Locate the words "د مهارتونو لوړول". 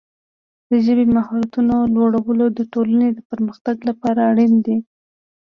1.07-2.39